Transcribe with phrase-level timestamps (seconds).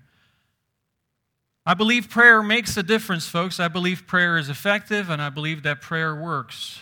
[1.66, 3.59] I believe prayer makes a difference, folks.
[3.59, 6.80] I believe prayer is effective, and I believe that prayer works.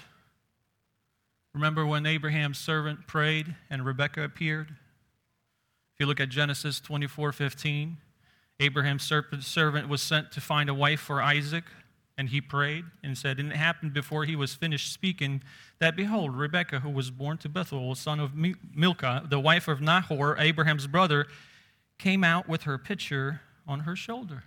[1.54, 4.70] Remember when Abraham's servant prayed and Rebekah appeared?
[4.70, 7.98] If you look at Genesis 24 15,
[8.60, 11.66] Abraham's servant was sent to find a wife for Isaac.
[12.18, 15.44] And he prayed and said, And it happened before he was finished speaking
[15.80, 20.36] that, behold, Rebekah, who was born to Bethuel, son of Milcah, the wife of Nahor,
[20.40, 21.28] Abraham's brother,
[22.00, 24.44] came out with her pitcher on her shoulder.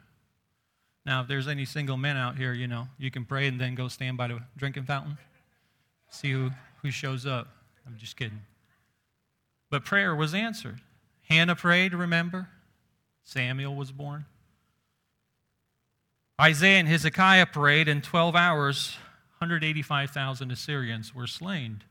[1.06, 3.74] Now, if there's any single men out here, you know, you can pray and then
[3.74, 5.16] go stand by the drinking fountain,
[6.10, 6.50] see who,
[6.82, 7.48] who shows up.
[7.86, 8.40] I'm just kidding.
[9.70, 10.80] But prayer was answered.
[11.28, 12.48] Hannah prayed, remember?
[13.22, 14.26] Samuel was born.
[16.40, 18.96] Isaiah and Hezekiah prayed in 12 hours,
[19.40, 21.82] 185,000 Assyrians were slain.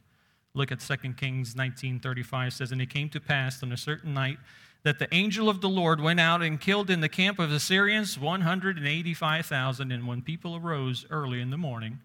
[0.55, 4.39] Look at 2 Kings 19:35 says and it came to pass on a certain night
[4.81, 7.57] that the angel of the Lord went out and killed in the camp of the
[7.57, 11.99] Assyrians 185,000 and when people arose early in the morning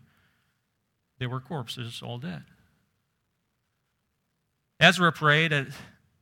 [1.19, 2.45] there were corpses all dead.
[4.79, 5.69] Ezra prayed at,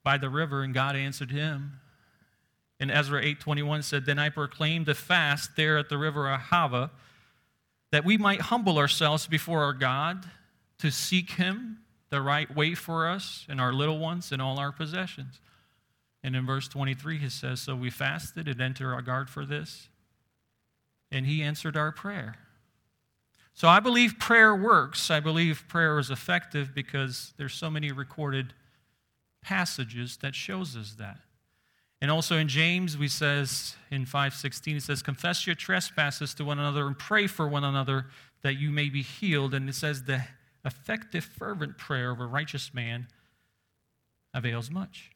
[0.05, 1.81] by the river and God answered him
[2.83, 6.91] in Ezra 8:21 said, "Then I proclaimed a fast there at the river Ahava,
[7.93, 10.29] that we might humble ourselves before our God
[10.79, 14.73] to seek him the right way for us and our little ones and all our
[14.73, 15.41] possessions."
[16.25, 19.89] And in verse 23 he says, "So we fasted and entered our guard for this,
[21.11, 22.37] and he answered our prayer."
[23.55, 25.09] So I believe prayer works.
[25.09, 28.55] I believe prayer is effective because there's so many recorded
[29.41, 31.21] passages that shows us that.
[32.03, 36.59] And also in James, we says in 5:16, it says, "Confess your trespasses to one
[36.59, 40.27] another and pray for one another that you may be healed." And it says, "The
[40.65, 43.07] effective, fervent prayer of a righteous man
[44.35, 45.13] avails much."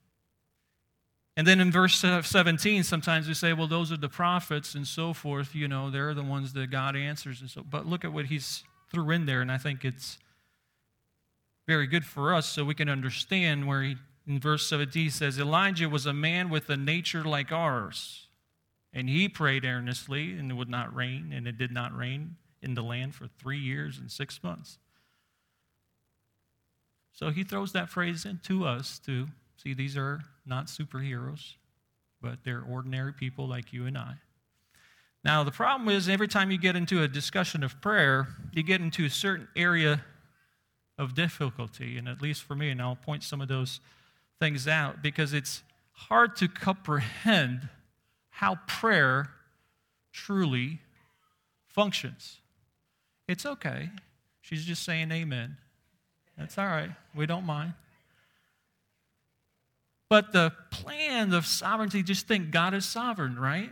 [1.37, 5.13] And then in verse 17, sometimes we say, "Well, those are the prophets and so
[5.13, 5.57] forth.
[5.57, 8.63] You know, they're the ones that God answers." And so, but look at what He's
[8.91, 10.19] threw in there, and I think it's
[11.67, 13.97] very good for us so we can understand where He
[14.27, 18.27] in verse 17 says, Elijah was a man with a nature like ours.
[18.93, 22.75] And he prayed earnestly, and it would not rain, and it did not rain in
[22.75, 24.79] the land for three years and six months.
[27.13, 29.27] So he throws that phrase into us to
[29.57, 31.55] see these are not superheroes,
[32.21, 34.15] but they're ordinary people like you and I.
[35.25, 38.81] Now, the problem is every time you get into a discussion of prayer, you get
[38.81, 40.05] into a certain area
[40.99, 41.99] of difficulty.
[41.99, 43.81] And at least for me, and I'll point some of those
[44.39, 47.69] things out because it's hard to comprehend
[48.31, 49.31] how prayer
[50.13, 50.81] truly
[51.69, 52.41] functions.
[53.29, 53.91] It's okay.
[54.41, 55.57] She's just saying amen.
[56.39, 56.91] That's all right.
[57.15, 57.75] We don't mind.
[60.09, 63.71] But the plan of sovereignty, just think God is sovereign, right?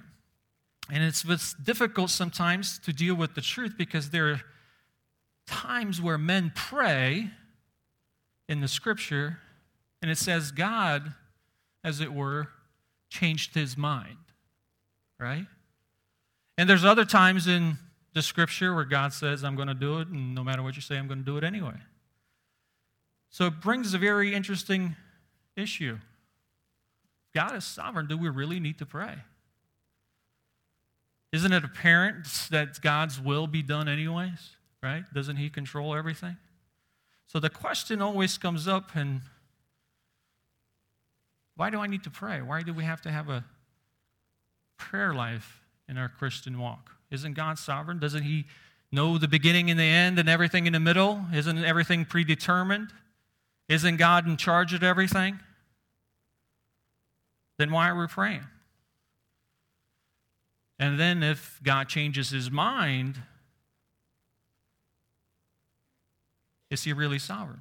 [0.91, 4.41] And it's, it's difficult sometimes to deal with the truth because there are
[5.47, 7.31] times where men pray
[8.49, 9.39] in the scripture
[10.05, 11.15] and it says God,
[11.83, 12.49] as it were,
[13.09, 14.19] changed his mind,
[15.19, 15.47] right?
[16.59, 17.79] And there's other times in
[18.13, 20.83] the scripture where God says, I'm going to do it, and no matter what you
[20.83, 21.77] say, I'm going to do it anyway.
[23.31, 24.95] So it brings a very interesting
[25.57, 25.97] issue.
[27.35, 28.07] God is sovereign.
[28.07, 29.15] Do we really need to pray?
[31.33, 34.51] Isn't it apparent that God's will be done anyways,
[34.83, 35.05] right?
[35.15, 36.37] Doesn't He control everything?
[37.27, 39.23] So the question always comes up, and
[41.57, 42.43] why do I need to pray?
[42.43, 43.45] Why do we have to have a
[44.77, 46.91] prayer life in our Christian walk?
[47.11, 47.99] Isn't God sovereign?
[47.99, 48.47] Doesn't He
[48.91, 51.25] know the beginning and the end and everything in the middle?
[51.33, 52.93] Isn't everything predetermined?
[53.69, 55.39] Isn't God in charge of everything?
[57.59, 58.45] Then why are we praying?
[60.79, 63.23] And then if God changes his mind,
[66.71, 67.61] is he really sovereign?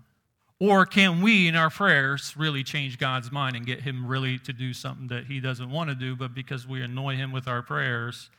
[0.63, 4.53] Or can we, in our prayers, really change God's mind and get Him really to
[4.53, 7.61] do something that He doesn't want to do, but because we annoy Him with our
[7.61, 8.29] prayers,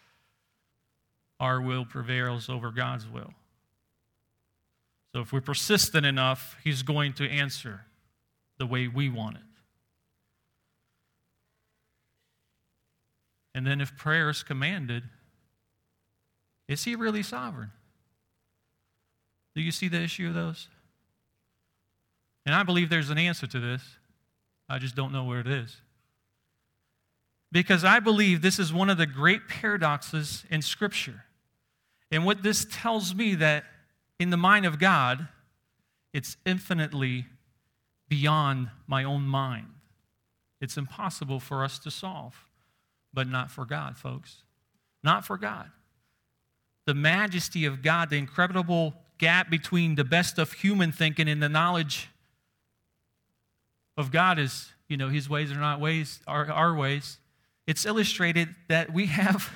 [1.39, 3.35] our will prevails over God's will?
[5.13, 7.83] So if we're persistent enough, He's going to answer
[8.57, 9.43] the way we want it.
[13.55, 15.03] And then if prayer is commanded,
[16.69, 17.73] is He really sovereign?
[19.55, 20.69] Do you see the issue of those?
[22.47, 23.83] And I believe there's an answer to this.
[24.69, 25.77] I just don't know where it is.
[27.53, 31.25] Because I believe this is one of the great paradoxes in Scripture.
[32.11, 33.65] And what this tells me that
[34.19, 35.29] in the mind of God,
[36.13, 37.27] it's infinitely
[38.09, 39.67] beyond my own mind.
[40.61, 42.47] It's impossible for us to solve,
[43.13, 44.43] but not for God, folks.
[45.03, 45.71] Not for God.
[46.87, 51.49] The majesty of God, the incredible gap between the best of human thinking and the
[51.49, 52.09] knowledge
[53.97, 57.19] of God is, you know, his ways are not ways, are our ways.
[57.67, 59.51] It's illustrated that we have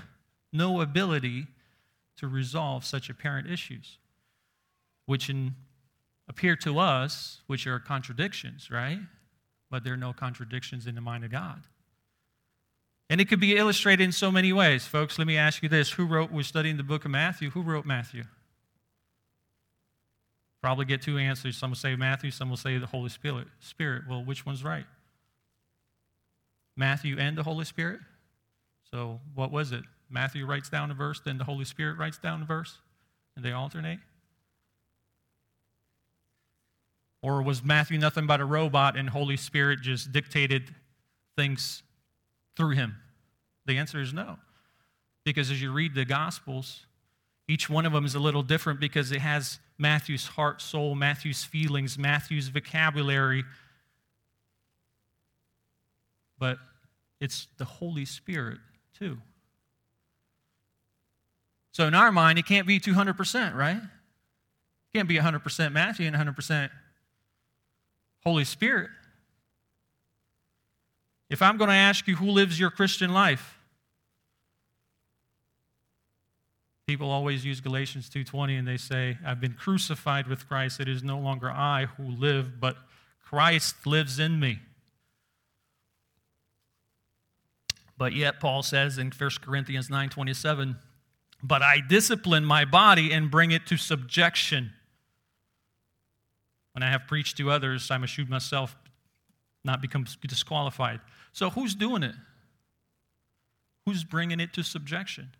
[0.53, 1.47] no ability
[2.17, 3.99] to resolve such apparent issues
[5.09, 5.55] which in,
[6.29, 8.99] appear to us, which are contradictions, right?
[9.71, 11.63] But there are no contradictions in the mind of God.
[13.09, 14.87] And it could be illustrated in so many ways.
[14.87, 15.93] Folks, let me ask you this.
[15.93, 17.49] Who wrote, we're studying the book of Matthew.
[17.49, 18.25] Who wrote Matthew?
[20.63, 21.57] Probably get two answers.
[21.57, 24.03] Some will say Matthew, some will say the Holy Spirit.
[24.09, 24.87] Well, which one's right?
[26.77, 28.01] Matthew and the Holy Spirit?
[28.91, 29.83] So what was it?
[30.11, 32.79] Matthew writes down a verse, then the Holy Spirit writes down a verse,
[33.37, 33.99] and they alternate?
[37.23, 40.75] Or was Matthew nothing but a robot and Holy Spirit just dictated
[41.37, 41.83] things
[42.57, 42.97] through him?
[43.67, 44.39] The answer is no.
[45.25, 46.87] Because as you read the Gospels,
[47.49, 51.45] each one of them is a little different because it has Matthew's heart, soul, Matthew's
[51.45, 53.43] feelings, Matthew's vocabulary.
[56.39, 56.59] But
[57.21, 58.59] it's the Holy Spirit,
[58.99, 59.17] too.
[61.73, 63.77] So in our mind, it can't be 200%, right?
[63.77, 66.71] It can't be 100% Matthew and 100%
[68.25, 68.91] Holy Spirit.
[71.31, 73.58] If I'm going to ask you who lives your Christian life,
[76.89, 80.81] people always use Galatians 2:20 and they say, "I've been crucified with Christ.
[80.81, 82.79] It is no longer I who live, but
[83.21, 84.63] Christ lives in me."
[87.99, 90.81] But yet Paul says in 1 Corinthians 9:27,
[91.43, 94.73] "But I discipline my body and bring it to subjection."
[96.73, 98.75] When I have preached to others, I must shoot myself,
[99.63, 101.03] not become disqualified.
[101.33, 102.17] So who's doing it?
[103.85, 105.35] Who's bringing it to subjection?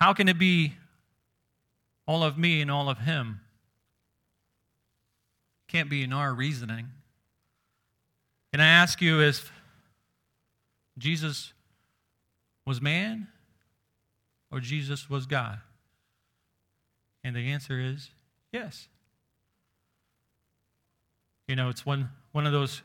[0.00, 0.74] How can it be
[2.06, 3.40] all of me and all of him?
[5.68, 6.88] Can't be in our reasoning.
[8.52, 9.52] And I ask you if
[10.98, 11.52] Jesus
[12.66, 13.28] was man
[14.50, 15.58] or Jesus was God?
[17.22, 18.10] And the answer is
[18.52, 18.88] yes.
[21.46, 22.82] You know, it's one, one of those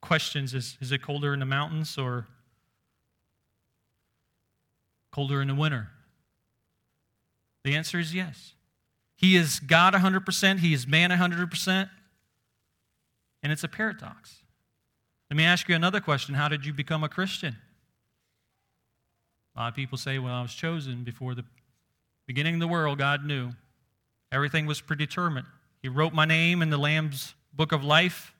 [0.00, 2.26] questions is, is it colder in the mountains or
[5.12, 5.88] colder in the winter?
[7.64, 8.52] The answer is yes.
[9.16, 11.88] He is God 100%, He is man 100%,
[13.42, 14.42] and it's a paradox.
[15.30, 17.56] Let me ask you another question How did you become a Christian?
[19.56, 21.44] A lot of people say, Well, I was chosen before the
[22.26, 23.50] beginning of the world, God knew.
[24.30, 25.46] Everything was predetermined.
[25.80, 28.34] He wrote my name in the Lamb's book of life.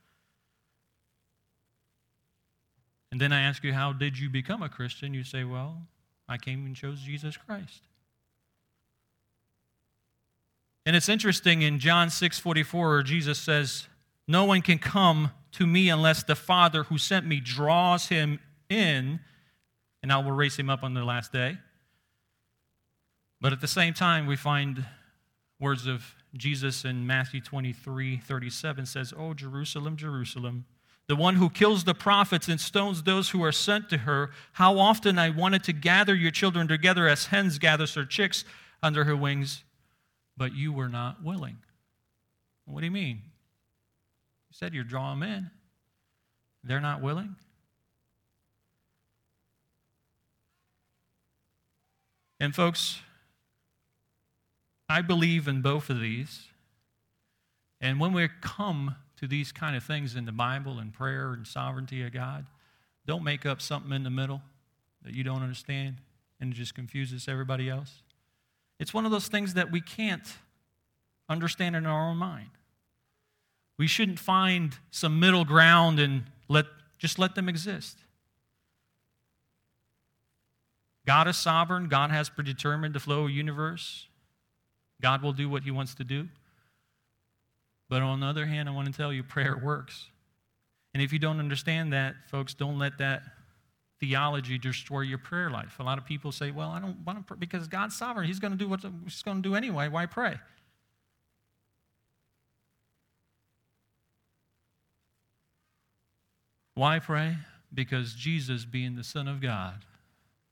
[3.13, 5.15] And then I ask you, how did you become a Christian?
[5.15, 5.83] You say, well,
[6.29, 7.83] I came and chose Jesus Christ.
[10.87, 13.89] And it's interesting in John 6 44, Jesus says,
[14.29, 19.21] No one can come to me unless the Father who sent me draws him in,
[20.03, 21.59] and I will raise him up on the last day.
[23.41, 24.85] But at the same time, we find
[25.61, 30.67] words of Jesus in Matthew 23 37 says, Oh, Jerusalem, Jerusalem,
[31.07, 34.79] the one who kills the prophets and stones those who are sent to her, how
[34.79, 38.45] often I wanted to gather your children together as hens gather their chicks
[38.83, 39.64] under her wings,
[40.37, 41.59] but you were not willing.
[42.67, 43.23] What do you mean?
[44.49, 45.51] You said you're drawing them in.
[46.63, 47.37] They're not willing?
[52.41, 53.01] And, folks,
[54.89, 56.49] I believe in both of these.
[57.81, 61.47] And when we come to these kind of things in the Bible and prayer and
[61.47, 62.47] sovereignty of God,
[63.07, 64.43] don't make up something in the middle
[65.03, 65.97] that you don't understand
[66.41, 68.03] and it just confuses everybody else.
[68.79, 70.37] It's one of those things that we can't
[71.29, 72.51] understand in our own mind.
[73.79, 76.67] We shouldn't find some middle ground and let
[76.99, 77.99] just let them exist.
[81.07, 81.89] God is sovereign.
[81.89, 84.09] God has predetermined the flow of the universe.
[85.03, 86.29] God will do what He wants to do.
[87.89, 90.07] But on the other hand, I want to tell you, prayer works.
[90.95, 93.23] And if you don't understand that, folks, don't let that
[94.05, 95.77] theology destroy your prayer life.
[95.79, 98.27] A lot of people say, well, I don't want to pray because God's sovereign.
[98.27, 99.89] He's going to do what He's going to do anyway.
[99.89, 100.39] Why pray?
[106.75, 107.37] Why pray?
[107.73, 109.85] Because Jesus, being the Son of God,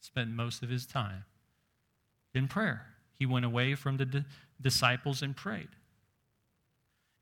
[0.00, 1.24] spent most of his time
[2.34, 2.86] in prayer.
[3.18, 4.24] He went away from the di-
[4.60, 5.68] disciples and prayed.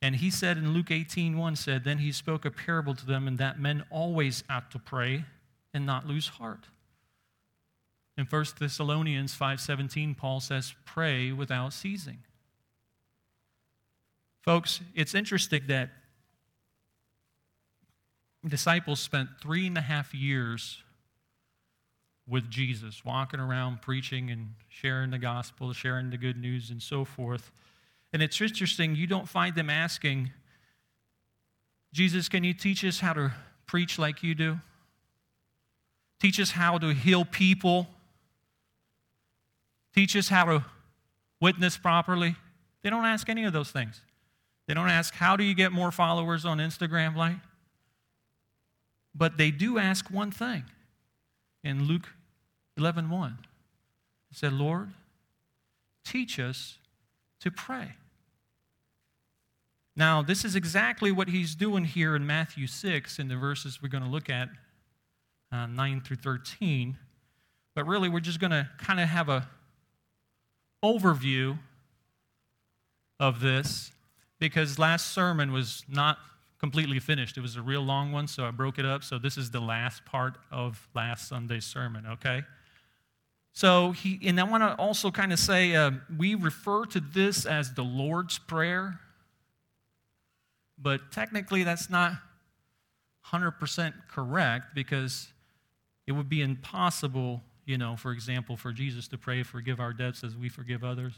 [0.02, 3.26] And he said in Luke 18, 1 said, Then he spoke a parable to them,
[3.26, 5.24] and that men always ought to pray
[5.72, 6.66] and not lose heart.
[8.16, 12.18] In 1 Thessalonians 5:17, Paul says, pray without ceasing.
[14.42, 15.90] Folks, it's interesting that
[18.46, 20.82] disciples spent three and a half years
[22.26, 27.04] with Jesus, walking around preaching and sharing the gospel, sharing the good news, and so
[27.04, 27.50] forth.
[28.12, 30.30] And it's interesting, you don't find them asking,
[31.92, 33.32] Jesus, can you teach us how to
[33.66, 34.60] preach like you do?
[36.20, 37.88] Teach us how to heal people.
[39.94, 40.64] Teach us how to
[41.40, 42.36] witness properly.
[42.82, 44.02] They don't ask any of those things.
[44.66, 47.36] They don't ask, how do you get more followers on Instagram, like?
[49.14, 50.64] But they do ask one thing.
[51.62, 52.08] In Luke
[52.76, 53.38] 11 1,
[54.28, 54.92] he said, Lord,
[56.04, 56.78] teach us
[57.40, 57.96] to pray.
[59.96, 63.88] Now, this is exactly what he's doing here in Matthew 6 in the verses we're
[63.88, 64.48] going to look at
[65.52, 66.96] uh, 9 through 13.
[67.74, 69.48] But really, we're just going to kind of have a
[70.84, 71.58] overview
[73.18, 73.92] of this
[74.38, 76.18] because last sermon was not
[76.58, 77.36] completely finished.
[77.36, 79.04] It was a real long one, so I broke it up.
[79.04, 82.42] So this is the last part of last Sunday's sermon, okay?
[83.52, 87.46] So he, and I want to also kind of say uh, we refer to this
[87.46, 89.00] as the Lord's Prayer,
[90.78, 92.12] but technically that's not
[93.32, 95.28] 100% correct because
[96.10, 100.24] it would be impossible, you know, for example, for Jesus to pray, forgive our debts
[100.24, 101.14] as we forgive others,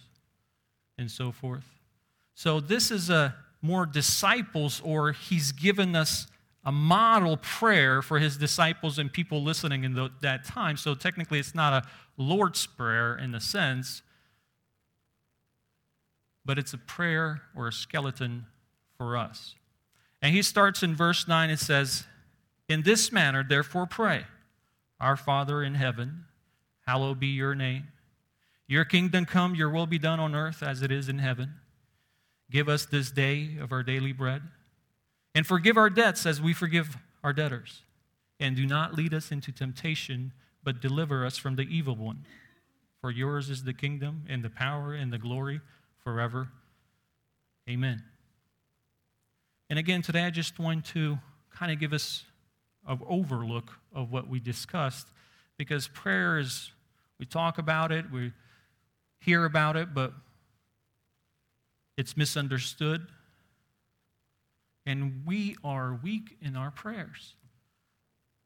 [0.99, 1.64] and so forth.
[2.34, 6.26] So this is a more disciples, or he's given us
[6.62, 10.76] a model prayer for his disciples and people listening in the, that time.
[10.76, 14.02] So technically, it's not a Lord's Prayer in a sense,
[16.44, 18.44] but it's a prayer or a skeleton
[18.99, 19.54] for us.
[20.20, 22.04] And he starts in verse 9 and says,
[22.68, 24.26] In this manner, therefore, pray.
[25.02, 26.26] Our Father in heaven,
[26.87, 27.88] hallowed be your name.
[28.68, 31.54] Your kingdom come, your will be done on earth as it is in heaven.
[32.52, 34.42] Give us this day of our daily bread.
[35.35, 37.82] And forgive our debts as we forgive our debtors.
[38.38, 40.32] And do not lead us into temptation,
[40.62, 42.25] but deliver us from the evil one.
[43.00, 45.61] For yours is the kingdom, and the power, and the glory
[46.04, 46.49] forever.
[47.68, 48.04] Amen.
[49.68, 51.18] And again, today I just want to
[51.50, 52.25] kind of give us
[52.86, 55.08] of overlook of what we discussed
[55.58, 56.72] because prayer is,
[57.18, 58.32] we talk about it, we
[59.20, 60.12] hear about it, but
[61.96, 63.06] it's misunderstood.
[64.84, 67.36] And we are weak in our prayers.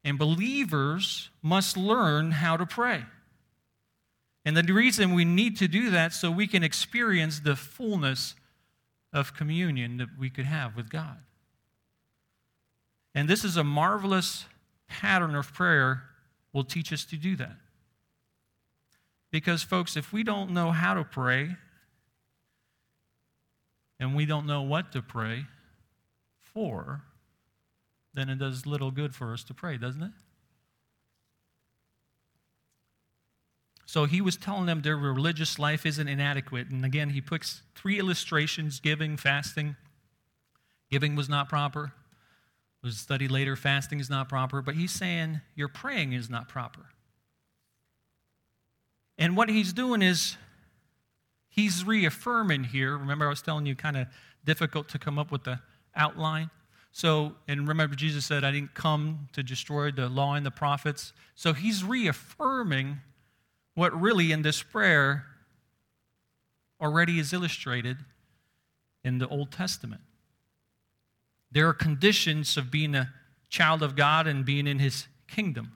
[0.05, 3.05] And believers must learn how to pray.
[4.45, 8.35] And the reason we need to do that so we can experience the fullness
[9.13, 11.17] of communion that we could have with God.
[13.17, 14.45] And this is a marvelous
[14.89, 16.03] pattern of prayer
[16.53, 17.57] will teach us to do that.
[19.33, 21.57] Because, folks, if we don't know how to pray
[23.99, 25.47] and we don't know what to pray
[26.41, 27.05] for,
[28.13, 30.13] then it does little good for us to pray, doesn't it?
[33.87, 36.69] So he was telling them their religious life isn't inadequate.
[36.69, 39.77] And again, he puts three illustrations giving, fasting.
[40.91, 41.93] Giving was not proper,
[42.83, 46.87] was studied later, fasting is not proper, but he's saying your praying is not proper.
[49.19, 50.37] And what he's doing is
[51.49, 52.97] he's reaffirming here.
[52.97, 54.07] Remember, I was telling you kind of
[54.45, 55.61] difficult to come up with the
[55.95, 56.51] outline.
[56.93, 61.13] So, and remember, Jesus said, I didn't come to destroy the law and the prophets.
[61.35, 62.99] So he's reaffirming
[63.75, 65.27] what really in this prayer
[66.81, 67.99] already is illustrated
[69.05, 70.01] in the Old Testament.
[71.53, 73.13] There are conditions of being a
[73.49, 75.73] child of God and being in His kingdom.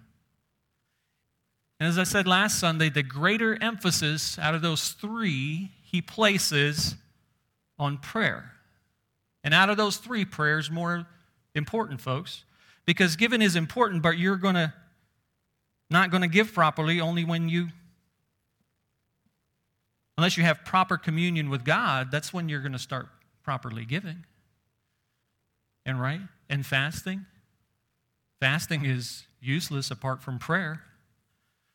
[1.79, 6.97] And as I said last Sunday, the greater emphasis out of those three He places
[7.79, 8.53] on prayer.
[9.43, 11.07] And out of those three, prayers more
[11.55, 12.45] important, folks.
[12.85, 14.73] Because giving is important, but you're going to
[15.89, 17.69] not going to give properly only when you
[20.17, 23.09] unless you have proper communion with God, that's when you're going to start
[23.43, 24.25] properly giving.
[25.87, 26.21] And right?
[26.49, 27.27] And fasting.
[28.41, 30.83] Fasting is useless apart from prayer.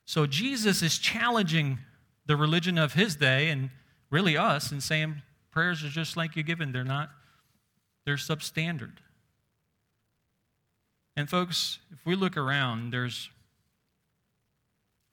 [0.06, 1.80] So Jesus is challenging
[2.26, 3.70] the religion of his day and
[4.12, 5.22] really us and saying
[5.52, 6.72] prayers are just like you're given.
[6.72, 7.10] They're not,
[8.06, 8.98] they're substandard.
[11.16, 13.30] And folks, if we look around, there's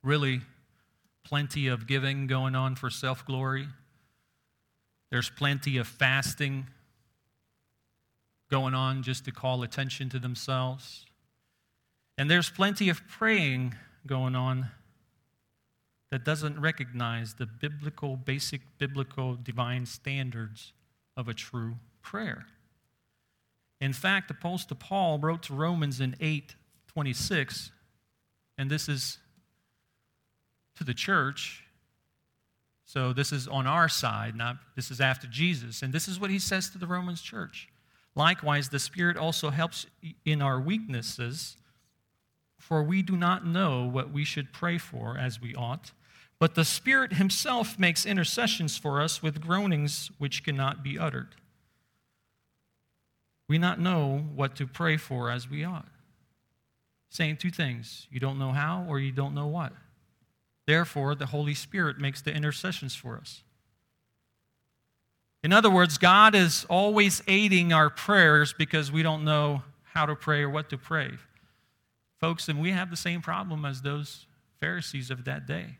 [0.03, 0.41] really
[1.25, 3.69] plenty of giving going on for self glory.
[5.11, 6.67] There's plenty of fasting
[8.53, 11.07] going on just to call attention to themselves.
[12.19, 13.75] And there's plenty of praying
[14.07, 14.69] going on
[16.11, 20.75] that doesn't recognize the biblical, basic biblical divine standards
[21.17, 22.45] of a true prayer.
[23.81, 26.55] In fact, the Apostle Paul wrote to Romans in 8
[26.93, 27.71] 26,
[28.59, 29.17] and this is
[30.77, 31.65] to the church.
[32.85, 35.81] So this is on our side, not this is after Jesus.
[35.81, 37.72] And this is what he says to the Romans church.
[38.15, 39.87] Likewise, the Spirit also helps
[40.25, 41.57] in our weaknesses,
[42.59, 45.93] for we do not know what we should pray for as we ought.
[46.39, 51.37] But the Spirit Himself makes intercessions for us with groanings which cannot be uttered.
[53.49, 55.89] We not know what to pray for as we ought.
[57.11, 59.73] Saying two things you don't know how, or you don't know what.
[60.67, 63.43] Therefore, the Holy Spirit makes the intercessions for us.
[65.43, 70.15] In other words, God is always aiding our prayers because we don't know how to
[70.15, 71.11] pray or what to pray.
[72.21, 74.27] Folks, and we have the same problem as those
[74.61, 75.79] Pharisees of that day.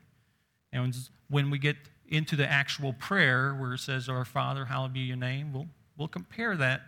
[0.73, 0.93] And
[1.29, 1.77] when we get
[2.09, 5.67] into the actual prayer where it says, Our Father, hallowed be your name, we'll,
[5.97, 6.81] we'll compare that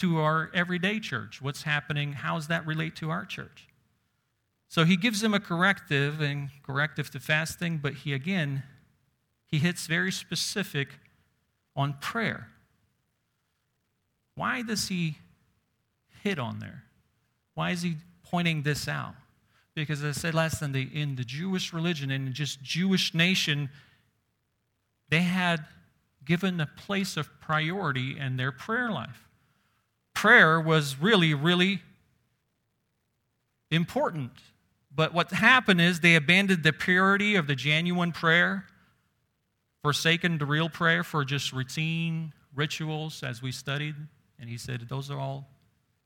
[0.00, 1.40] to our everyday church.
[1.40, 2.14] What's happening?
[2.14, 3.68] How does that relate to our church?
[4.68, 8.64] So he gives them a corrective and corrective to fasting, but he again,
[9.52, 10.88] he hits very specific
[11.76, 12.48] on prayer.
[14.34, 15.18] Why does he
[16.22, 16.84] hit on there?
[17.54, 19.14] Why is he pointing this out?
[19.74, 23.68] Because as I said last Sunday, in the Jewish religion and just Jewish nation,
[25.10, 25.66] they had
[26.24, 29.28] given a place of priority in their prayer life.
[30.14, 31.82] Prayer was really, really
[33.70, 34.32] important.
[34.94, 38.66] But what happened is they abandoned the purity of the genuine prayer,
[39.82, 43.94] forsaken the real prayer for just routine rituals as we studied.
[44.38, 45.48] And he said, those are all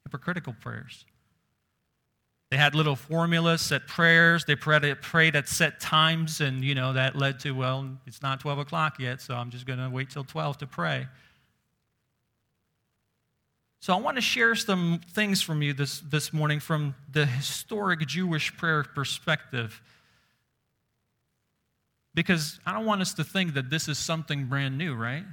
[0.04, 1.04] hypocritical prayers.
[2.50, 4.44] They had little formulas, set prayers.
[4.44, 8.60] They prayed at set times, and you know that led to well, it's not 12
[8.60, 11.08] o'clock yet, so I'm just going to wait till 12 to pray.
[13.80, 18.00] So I want to share some things from you this, this morning from the historic
[18.06, 19.82] Jewish prayer perspective.
[22.16, 25.24] Because I don't want us to think that this is something brand new, right?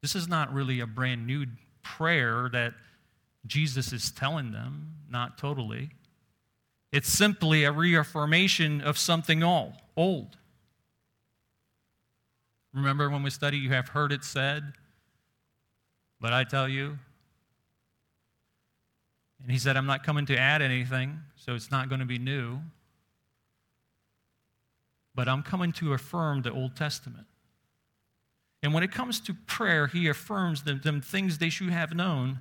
[0.00, 1.46] This is not really a brand new
[1.82, 2.72] prayer that
[3.46, 5.90] Jesus is telling them, not totally.
[6.92, 10.36] It's simply a reaffirmation of something all, old.
[12.72, 14.62] Remember when we study, you have heard it said,
[16.20, 16.96] but I tell you.
[19.42, 22.20] And he said, I'm not coming to add anything, so it's not going to be
[22.20, 22.60] new.
[25.14, 27.26] But I'm coming to affirm the Old Testament.
[28.62, 32.38] And when it comes to prayer, he affirms them, them things they should have known,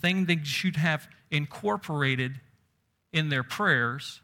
[0.00, 2.40] things they should have incorporated
[3.12, 4.20] in their prayers.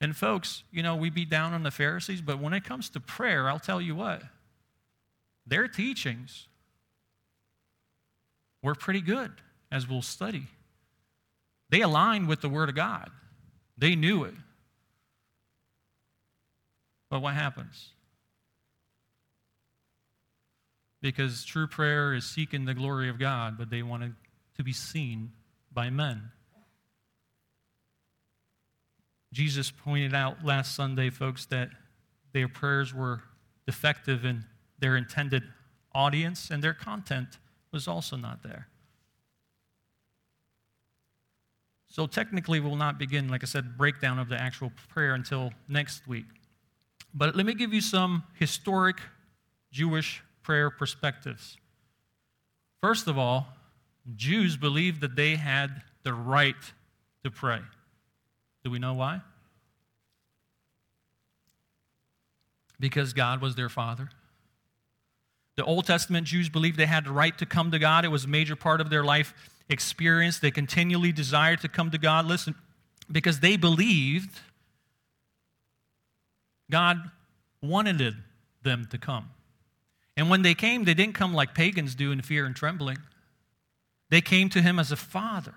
[0.00, 3.00] And folks, you know, we beat down on the Pharisees, but when it comes to
[3.00, 4.22] prayer, I'll tell you what,
[5.46, 6.48] their teachings
[8.62, 9.32] were pretty good,
[9.72, 10.48] as we'll study.
[11.70, 13.10] They aligned with the Word of God,
[13.78, 14.34] they knew it.
[17.10, 17.90] But what happens?
[21.02, 24.14] Because true prayer is seeking the glory of God, but they wanted
[24.56, 25.32] to be seen
[25.72, 26.30] by men.
[29.32, 31.68] Jesus pointed out last Sunday, folks, that
[32.32, 33.22] their prayers were
[33.66, 34.44] defective in
[34.78, 35.42] their intended
[35.94, 37.38] audience, and their content
[37.72, 38.68] was also not there.
[41.88, 46.06] So technically, we'll not begin, like I said, breakdown of the actual prayer until next
[46.06, 46.26] week.
[47.16, 49.00] But let me give you some historic
[49.72, 51.56] Jewish prayer perspectives.
[52.82, 53.46] First of all,
[54.14, 56.54] Jews believed that they had the right
[57.24, 57.60] to pray.
[58.62, 59.22] Do we know why?
[62.78, 64.10] Because God was their father.
[65.56, 68.04] The Old Testament Jews believed they had the right to come to God.
[68.04, 69.32] It was a major part of their life
[69.70, 70.38] experience.
[70.38, 72.26] They continually desired to come to God.
[72.26, 72.54] Listen,
[73.10, 74.38] because they believed
[76.70, 76.98] God
[77.62, 78.16] wanted
[78.62, 79.30] them to come.
[80.16, 82.98] And when they came, they didn't come like pagans do in fear and trembling.
[84.10, 85.54] They came to him as a father.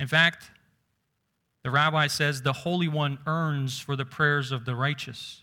[0.00, 0.50] In fact,
[1.62, 5.42] the rabbi says the Holy One earns for the prayers of the righteous.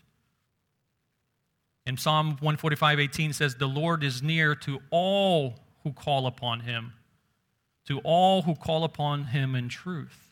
[1.86, 6.92] And Psalm 145 18 says, The Lord is near to all who call upon him,
[7.86, 10.29] to all who call upon him in truth.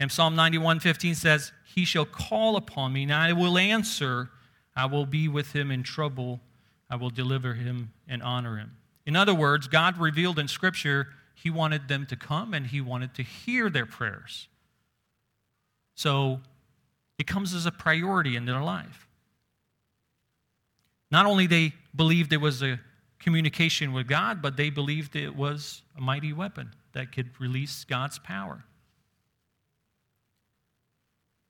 [0.00, 4.30] And Psalm 91 15 says, He shall call upon me, and I will answer.
[4.76, 6.40] I will be with him in trouble.
[6.88, 8.76] I will deliver him and honor him.
[9.06, 13.14] In other words, God revealed in Scripture He wanted them to come and He wanted
[13.14, 14.48] to hear their prayers.
[15.94, 16.40] So
[17.18, 19.08] it comes as a priority in their life.
[21.10, 22.78] Not only they believed it was a
[23.18, 28.18] communication with God, but they believed it was a mighty weapon that could release God's
[28.18, 28.64] power.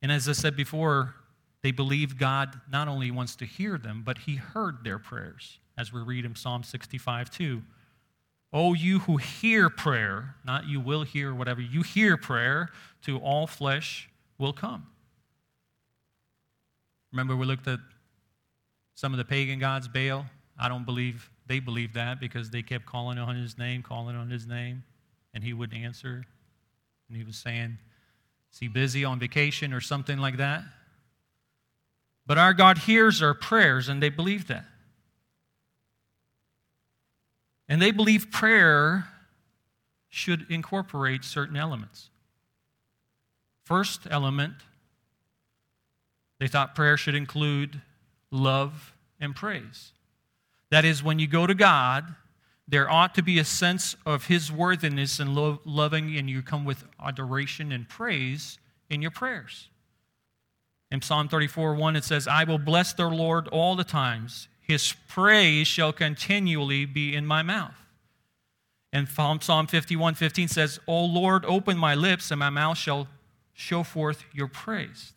[0.00, 1.14] And as I said before,
[1.62, 5.92] they believe God not only wants to hear them, but He heard their prayers, as
[5.92, 7.62] we read in Psalm 65 2.
[8.52, 12.70] Oh, you who hear prayer, not you will hear, whatever, you hear prayer,
[13.02, 14.08] to all flesh
[14.38, 14.86] will come.
[17.12, 17.80] Remember, we looked at
[18.94, 20.26] some of the pagan gods, Baal.
[20.58, 24.30] I don't believe they believed that because they kept calling on his name, calling on
[24.30, 24.82] his name,
[25.34, 26.24] and he wouldn't answer.
[27.08, 27.78] And he was saying,
[28.58, 30.64] Is he busy on vacation or something like that?
[32.26, 34.64] But our God hears our prayers, and they believe that.
[37.68, 39.06] And they believe prayer
[40.08, 42.10] should incorporate certain elements.
[43.64, 44.54] First element,
[46.40, 47.80] they thought prayer should include
[48.32, 49.92] love and praise.
[50.72, 52.12] That is, when you go to God,
[52.68, 56.66] there ought to be a sense of His worthiness and lo- loving, and you come
[56.66, 58.58] with adoration and praise
[58.90, 59.70] in your prayers.
[60.90, 64.48] In Psalm 34 1, it says, I will bless the Lord all the times.
[64.60, 67.74] His praise shall continually be in my mouth.
[68.92, 73.08] And Psalm 51 15 says, O Lord, open my lips, and my mouth shall
[73.54, 75.12] show forth your praise.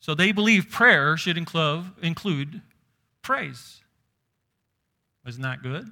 [0.00, 2.62] So they believe prayer should include, include
[3.22, 3.80] praise.
[5.26, 5.86] Isn't that good?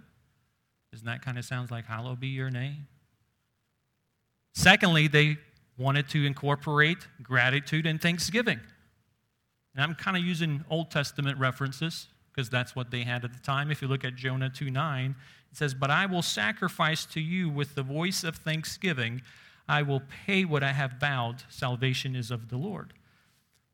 [0.92, 2.86] Doesn't that kind of sounds like hallowed be your name?
[4.54, 5.36] Secondly, they
[5.76, 8.60] wanted to incorporate gratitude and thanksgiving.
[9.74, 13.40] And I'm kind of using Old Testament references because that's what they had at the
[13.40, 13.70] time.
[13.72, 15.16] If you look at Jonah 2 9,
[15.50, 19.22] it says, But I will sacrifice to you with the voice of thanksgiving.
[19.68, 21.42] I will pay what I have vowed.
[21.48, 22.92] Salvation is of the Lord.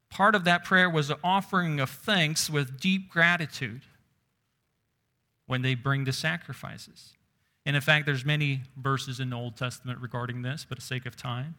[0.08, 3.82] Part of that prayer was an offering of thanks with deep gratitude
[5.50, 7.14] when they bring the sacrifices.
[7.66, 10.86] And in fact, there's many verses in the Old Testament regarding this, but for the
[10.86, 11.56] sake of time.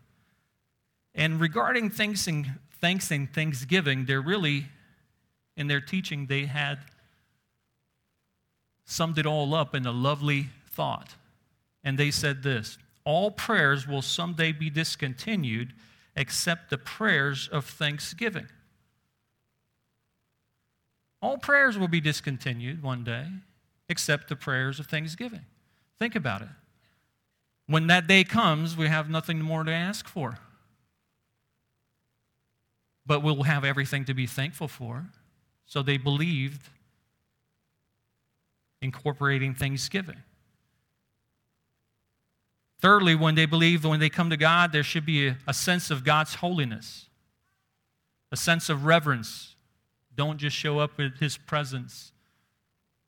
[1.13, 4.67] And regarding thanks and, thanks and thanksgiving, they're really,
[5.57, 6.79] in their teaching, they had
[8.85, 11.15] summed it all up in a lovely thought.
[11.83, 15.73] And they said this All prayers will someday be discontinued
[16.15, 18.47] except the prayers of thanksgiving.
[21.21, 23.27] All prayers will be discontinued one day
[23.91, 25.45] except the prayers of thanksgiving.
[25.99, 26.47] Think about it.
[27.67, 30.39] When that day comes, we have nothing more to ask for
[33.05, 35.05] but we'll have everything to be thankful for.
[35.65, 36.61] So they believed
[38.81, 40.17] incorporating thanksgiving.
[42.79, 45.91] Thirdly, when they believe when they come to God, there should be a, a, sense
[45.91, 47.07] of God's holiness,
[48.31, 49.55] a sense of reverence.
[50.15, 52.10] Don't just show up with His presence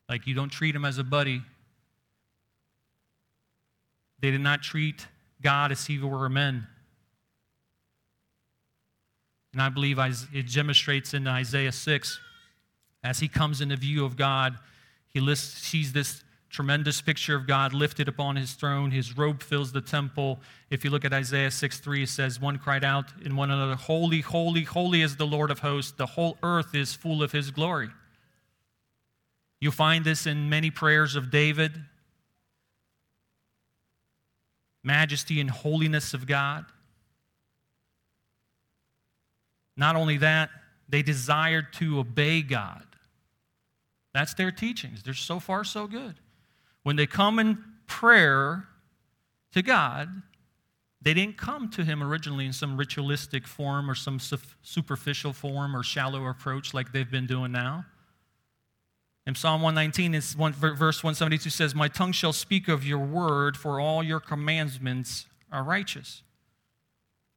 [0.09, 1.41] like you don't treat Him as a buddy.
[4.19, 5.07] They did not treat
[5.41, 6.67] God as if He were a man.
[9.53, 12.19] And I believe it demonstrates in Isaiah 6
[13.03, 14.57] as he comes into view of God,
[15.07, 18.91] he lists, sees this tremendous picture of God lifted upon his throne.
[18.91, 20.39] His robe fills the temple.
[20.69, 23.75] If you look at Isaiah 6 3, it says, One cried out in one another,
[23.75, 25.91] Holy, holy, holy is the Lord of hosts.
[25.91, 27.89] The whole earth is full of his glory.
[29.63, 31.71] You find this in many prayers of David.
[34.83, 36.65] Majesty and holiness of God.
[39.77, 40.49] Not only that,
[40.89, 42.83] they desired to obey God.
[44.13, 45.01] That's their teachings.
[45.01, 46.15] They're so far so good.
[46.81, 48.67] When they come in prayer
[49.53, 50.09] to God,
[51.01, 55.83] they didn't come to Him originally in some ritualistic form or some superficial form or
[55.83, 57.85] shallow approach like they've been doing now.
[59.25, 63.55] In Psalm 119, it's one, verse 172 says, My tongue shall speak of your word,
[63.55, 66.23] for all your commandments are righteous.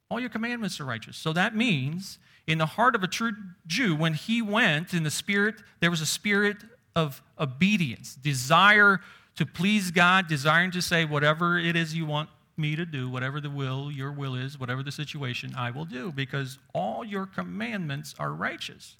[0.09, 1.15] All your commandments are righteous.
[1.15, 3.31] So that means in the heart of a true
[3.65, 6.57] Jew, when he went in the spirit, there was a spirit
[6.95, 8.99] of obedience, desire
[9.35, 13.39] to please God, desiring to say, whatever it is you want me to do, whatever
[13.39, 18.15] the will, your will is, whatever the situation, I will do, because all your commandments
[18.17, 18.95] are righteous.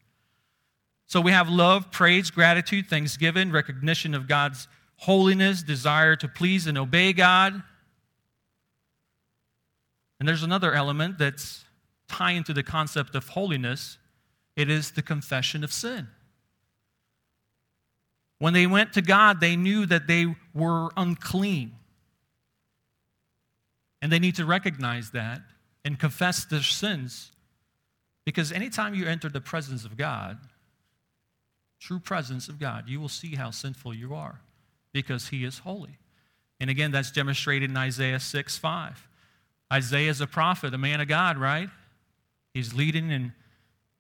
[1.08, 4.68] So we have love, praise, gratitude, thanksgiving, recognition of God's
[4.98, 7.64] holiness, desire to please and obey God.
[10.20, 11.64] And there's another element that's
[12.10, 13.98] tying to the concept of holiness
[14.58, 16.08] it is the confession of sin.
[18.40, 21.74] When they went to God, they knew that they were unclean.
[24.02, 25.42] And they need to recognize that
[25.86, 27.32] and confess their sins.
[28.26, 30.40] Because anytime you enter the presence of God,
[31.80, 34.42] true presence of God, you will see how sinful you are
[34.94, 35.98] because He is holy.
[36.60, 39.08] And again, that's demonstrated in Isaiah 6 5.
[39.72, 41.70] Isaiah is a prophet, a man of God, right?
[42.54, 43.34] He's leading and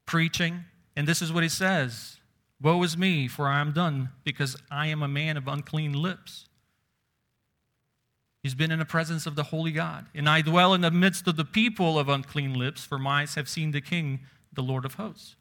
[0.05, 0.63] preaching.
[0.95, 2.17] And this is what he says
[2.59, 6.47] Woe is me, for I am done, because I am a man of unclean lips.
[8.41, 10.07] He's been in the presence of the holy God.
[10.15, 13.35] And I dwell in the midst of the people of unclean lips, for my eyes
[13.35, 14.21] have seen the King,
[14.53, 15.35] the Lord of hosts.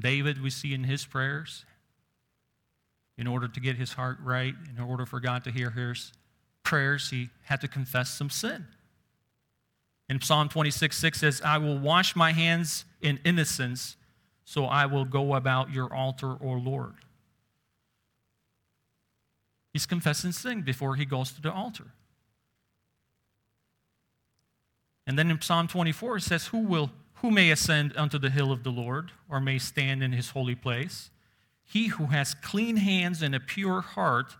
[0.00, 1.64] David, we see in his prayers,
[3.16, 6.12] in order to get his heart right, in order for God to hear his
[6.62, 8.66] prayers, he had to confess some sin.
[10.08, 13.96] In Psalm 26 6 says, I will wash my hands in innocence,
[14.44, 16.94] so I will go about your altar, O Lord.
[19.72, 21.92] He's confessing sin before he goes to the altar.
[25.06, 28.50] And then in Psalm 24, it says, Who will who may ascend unto the hill
[28.50, 31.10] of the Lord, or may stand in his holy place?
[31.64, 34.36] He who has clean hands and a pure heart,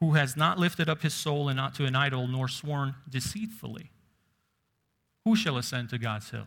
[0.00, 3.90] who has not lifted up his soul and not to an idol, nor sworn deceitfully.
[5.24, 6.46] Who shall ascend to God's hill?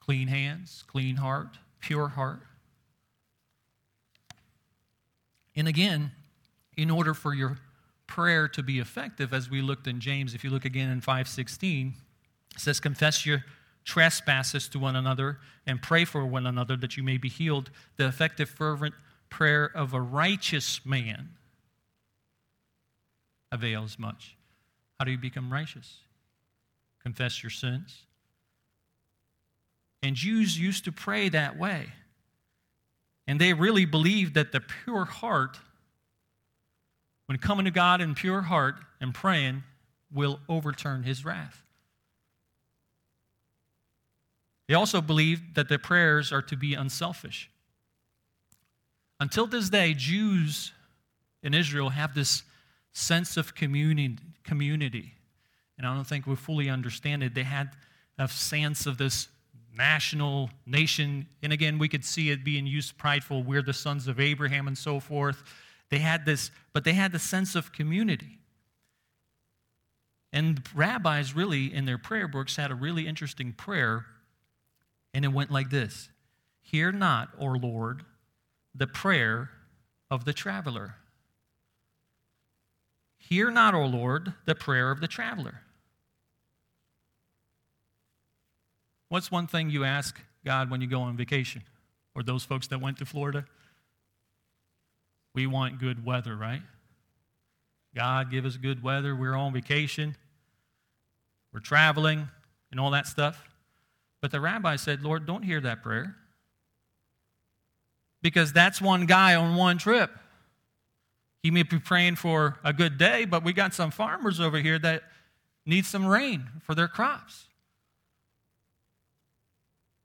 [0.00, 2.40] Clean hands, clean heart, pure heart.
[5.54, 6.12] And again,
[6.76, 7.58] in order for your
[8.06, 11.94] prayer to be effective, as we looked in James, if you look again in 516,
[12.54, 13.44] it says, Confess your
[13.86, 17.70] trespasses to one another and pray for one another that you may be healed.
[17.96, 18.94] The effective, fervent
[19.30, 21.30] prayer of a righteous man
[23.50, 24.36] avails much.
[24.98, 25.98] How do you become righteous?
[27.02, 28.06] Confess your sins.
[30.02, 31.86] And Jews used to pray that way.
[33.28, 35.58] And they really believed that the pure heart,
[37.26, 39.62] when coming to God in pure heart and praying,
[40.12, 41.65] will overturn his wrath.
[44.68, 47.50] They also believed that their prayers are to be unselfish.
[49.20, 50.72] Until this day, Jews
[51.42, 52.42] in Israel have this
[52.92, 55.14] sense of community.
[55.78, 57.34] And I don't think we fully understand it.
[57.34, 57.70] They had
[58.18, 59.28] a sense of this
[59.76, 61.26] national nation.
[61.42, 63.42] And again, we could see it being used prideful.
[63.42, 65.42] We're the sons of Abraham and so forth.
[65.90, 68.38] They had this, but they had the sense of community.
[70.32, 74.06] And rabbis really, in their prayer books, had a really interesting prayer
[75.16, 76.10] and it went like this
[76.60, 78.02] Hear not, O Lord,
[78.74, 79.48] the prayer
[80.10, 80.96] of the traveler.
[83.16, 85.62] Hear not, O Lord, the prayer of the traveler.
[89.08, 91.62] What's one thing you ask God when you go on vacation?
[92.14, 93.46] Or those folks that went to Florida?
[95.34, 96.62] We want good weather, right?
[97.94, 99.16] God, give us good weather.
[99.16, 100.14] We're on vacation.
[101.54, 102.28] We're traveling
[102.70, 103.42] and all that stuff.
[104.20, 106.16] But the rabbi said, Lord, don't hear that prayer.
[108.22, 110.10] Because that's one guy on one trip.
[111.42, 114.78] He may be praying for a good day, but we got some farmers over here
[114.80, 115.02] that
[115.64, 117.46] need some rain for their crops.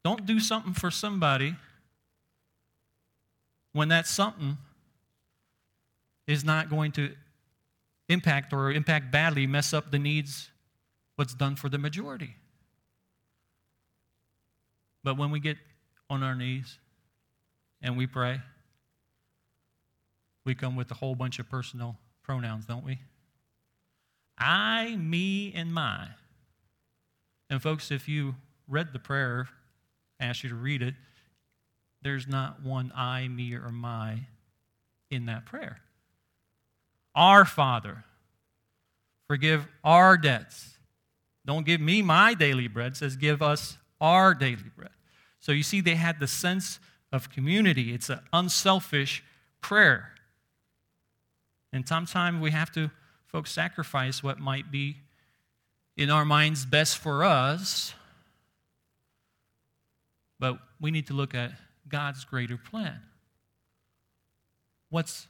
[0.03, 1.55] Don't do something for somebody
[3.73, 4.57] when that something
[6.27, 7.11] is not going to
[8.09, 10.49] impact or impact badly, mess up the needs,
[11.15, 12.35] what's done for the majority.
[15.03, 15.57] But when we get
[16.09, 16.77] on our knees
[17.81, 18.39] and we pray,
[20.45, 22.99] we come with a whole bunch of personal pronouns, don't we?
[24.37, 26.07] I, me, and my.
[27.49, 28.35] And folks, if you
[28.67, 29.49] read the prayer,
[30.19, 30.95] I asked you to read it,
[32.01, 34.21] there's not one I, me, or my
[35.11, 35.81] in that prayer.
[37.13, 38.05] Our Father,
[39.27, 40.77] forgive our debts.
[41.45, 44.89] Don't give me my daily bread, says give us our daily bread.
[45.39, 46.79] So you see, they had the sense
[47.13, 47.93] of community.
[47.93, 49.23] It's an unselfish
[49.61, 50.09] prayer.
[51.71, 52.91] And sometimes we have to,
[53.25, 54.97] folks, sacrifice what might be
[55.95, 57.93] in our minds best for us
[60.41, 61.51] But we need to look at
[61.87, 62.99] God's greater plan.
[64.89, 65.27] What's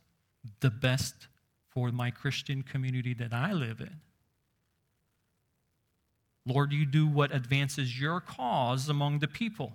[0.62, 1.27] the best
[1.69, 3.99] for my Christian community that I live in?
[6.45, 9.73] Lord, you do what advances your cause among the people,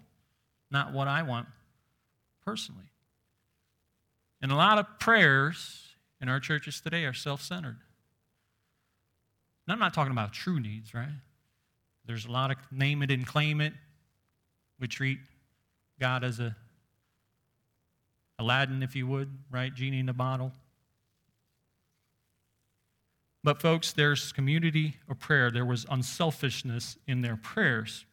[0.70, 1.46] not what I want
[2.44, 2.90] personally.
[4.42, 7.76] And a lot of prayers in our churches today are self centered.
[9.66, 11.08] And I'm not talking about true needs, right?
[12.04, 13.72] There's a lot of name it and claim it.
[14.78, 15.18] We treat
[15.98, 16.54] God as a
[18.38, 19.74] Aladdin, if you would, right?
[19.74, 20.52] Genie in the bottle.
[23.46, 25.52] But, folks, there's community of prayer.
[25.52, 28.04] There was unselfishness in their prayers.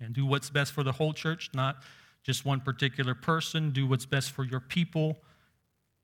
[0.00, 1.76] And do what's best for the whole church, not
[2.22, 3.70] just one particular person.
[3.70, 5.18] Do what's best for your people.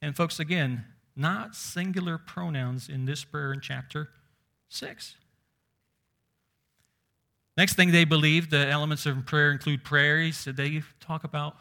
[0.02, 0.84] And, folks, again,
[1.16, 4.10] not singular pronouns in this prayer in chapter
[4.68, 5.16] 6.
[7.56, 10.44] Next thing they believe, the elements of prayer include prayers.
[10.44, 11.56] They talk about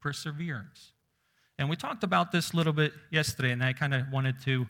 [0.00, 0.90] perseverance.
[1.56, 4.66] And we talked about this a little bit yesterday, and I kind of wanted to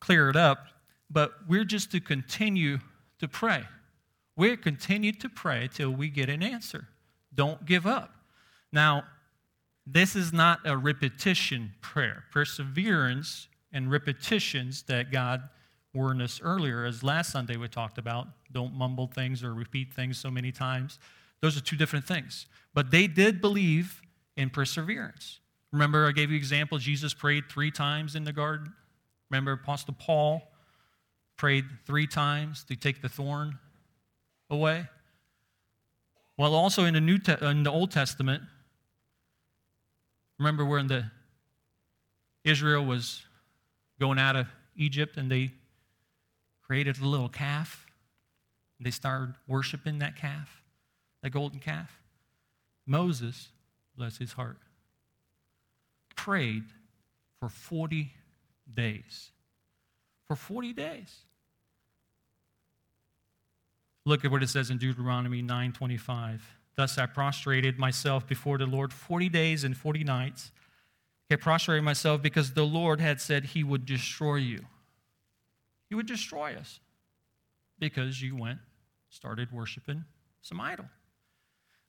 [0.00, 0.68] clear it up.
[1.14, 2.80] But we're just to continue
[3.20, 3.62] to pray.
[4.36, 6.88] We're continue to pray till we get an answer.
[7.32, 8.12] Don't give up.
[8.72, 9.04] Now,
[9.86, 12.24] this is not a repetition prayer.
[12.32, 15.48] Perseverance and repetitions that God
[15.94, 18.26] warned us earlier, as last Sunday we talked about.
[18.50, 20.98] Don't mumble things or repeat things so many times.
[21.40, 22.46] Those are two different things.
[22.72, 24.02] But they did believe
[24.36, 25.38] in perseverance.
[25.72, 26.78] Remember, I gave you example.
[26.78, 28.72] Jesus prayed three times in the garden.
[29.30, 30.42] Remember, Apostle Paul
[31.36, 33.58] prayed three times to take the thorn
[34.50, 34.86] away.
[36.36, 38.42] Well, also in the New Te- in the Old Testament,
[40.38, 41.10] remember when the
[42.44, 43.24] Israel was
[44.00, 45.52] going out of Egypt and they
[46.62, 47.86] created a little calf.
[48.80, 50.62] They started worshiping that calf,
[51.22, 52.00] that golden calf.
[52.86, 53.48] Moses,
[53.96, 54.58] bless his heart,
[56.16, 56.64] prayed
[57.38, 58.12] for 40
[58.72, 59.30] days.
[60.28, 61.14] For 40 days.
[64.06, 66.42] Look at what it says in Deuteronomy 9:25.
[66.76, 70.50] Thus I prostrated myself before the Lord 40 days and 40 nights.
[71.30, 74.66] I prostrated myself because the Lord had said he would destroy you.
[75.88, 76.80] He would destroy us
[77.78, 78.58] because you went,
[79.08, 80.04] started worshiping
[80.42, 80.86] some idol.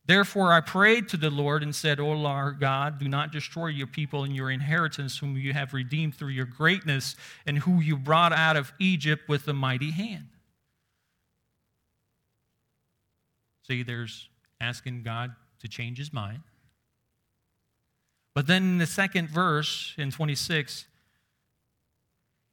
[0.08, 3.88] Therefore, I prayed to the Lord and said, O Lord God, do not destroy your
[3.88, 7.16] people and your inheritance, whom you have redeemed through your greatness
[7.48, 10.28] and who you brought out of Egypt with a mighty hand.
[13.68, 14.30] See, there's
[14.62, 16.42] asking God to change his mind.
[18.36, 20.86] But then in the second verse, in 26,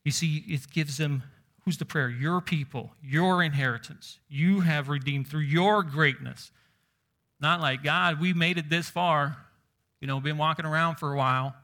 [0.04, 1.22] you see, it gives them
[1.64, 2.08] who's the prayer?
[2.08, 4.18] Your people, your inheritance.
[4.28, 6.50] You have redeemed through your greatness.
[7.42, 9.36] Not like, God, we made it this far.
[10.00, 11.54] You know, been walking around for a while.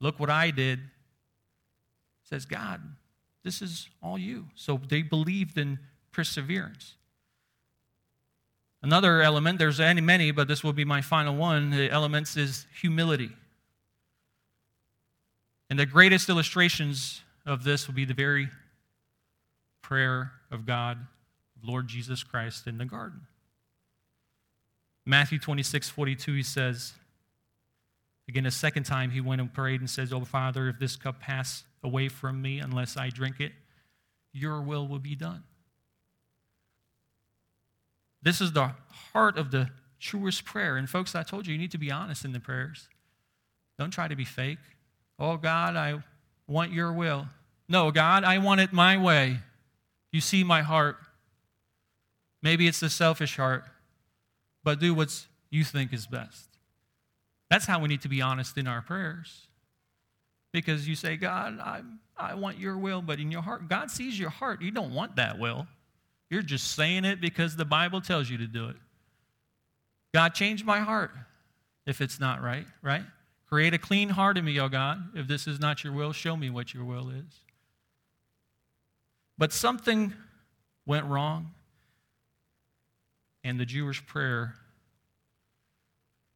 [0.00, 0.78] Look what I did.
[2.22, 2.80] Says, God,
[3.42, 4.46] this is all you.
[4.54, 5.80] So they believed in
[6.12, 6.94] perseverance.
[8.82, 11.70] Another element, there's any many, but this will be my final one.
[11.70, 13.30] The elements is humility.
[15.68, 18.48] And the greatest illustrations of this will be the very
[19.82, 20.98] prayer of God,
[21.62, 23.22] Lord Jesus Christ in the garden.
[25.10, 26.92] Matthew 26, 42, he says,
[28.28, 31.20] again, a second time he went and prayed and says, Oh, Father, if this cup
[31.20, 33.50] pass away from me unless I drink it,
[34.32, 35.42] your will will be done.
[38.22, 38.70] This is the
[39.12, 40.76] heart of the truest prayer.
[40.76, 42.88] And, folks, I told you, you need to be honest in the prayers.
[43.80, 44.58] Don't try to be fake.
[45.18, 46.04] Oh, God, I
[46.46, 47.26] want your will.
[47.68, 49.38] No, God, I want it my way.
[50.12, 50.98] You see my heart.
[52.42, 53.64] Maybe it's the selfish heart,
[54.62, 56.48] but do what you think is best.
[57.50, 59.46] That's how we need to be honest in our prayers.
[60.52, 61.82] Because you say, God, I,
[62.16, 64.62] I want your will, but in your heart, God sees your heart.
[64.62, 65.66] You don't want that will.
[66.28, 68.76] You're just saying it because the Bible tells you to do it.
[70.14, 71.12] God, change my heart
[71.86, 73.04] if it's not right, right?
[73.48, 75.10] Create a clean heart in me, oh God.
[75.14, 77.44] If this is not your will, show me what your will is.
[79.38, 80.12] But something
[80.86, 81.52] went wrong,
[83.42, 84.54] and the Jewish prayer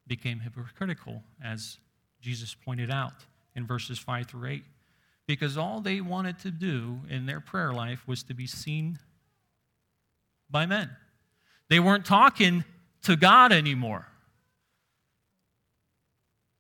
[0.07, 1.79] became hypocritical, as
[2.21, 3.25] Jesus pointed out
[3.55, 4.65] in verses 5 through 8.
[5.27, 8.99] Because all they wanted to do in their prayer life was to be seen
[10.51, 10.91] by men.
[11.71, 12.65] They weren't talking
[13.03, 14.07] to God anymore.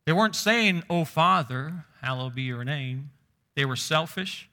[0.07, 3.11] They weren't saying, Oh, Father, hallowed be your name.
[3.55, 4.49] They were selfish.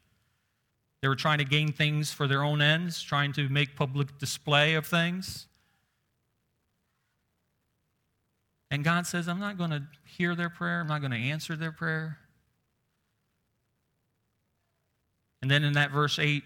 [1.01, 4.75] They were trying to gain things for their own ends, trying to make public display
[4.75, 5.47] of things.
[8.71, 11.57] And God says, I'm not going to hear their prayer, I'm not going to answer
[11.57, 12.17] their prayer.
[15.41, 16.43] And then in that verse 8,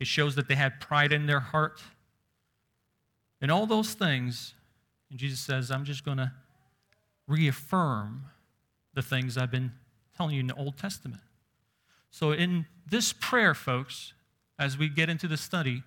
[0.00, 1.80] it shows that they had pride in their heart.
[3.40, 4.54] And all those things,
[5.10, 6.32] and Jesus says, I'm just going to
[7.28, 8.24] reaffirm
[8.94, 9.72] the things I've been
[10.16, 11.22] telling you in the Old Testament.
[12.10, 14.12] So, in this prayer, folks,
[14.58, 15.82] as we get into the study,